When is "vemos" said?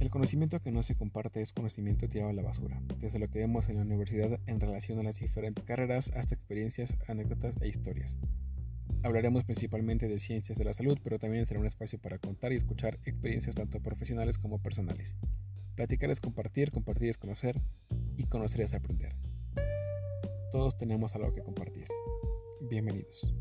3.38-3.68